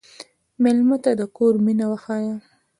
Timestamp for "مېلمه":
0.61-0.97